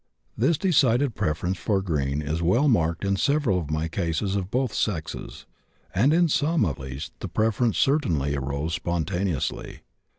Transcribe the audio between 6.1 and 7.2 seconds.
in some at least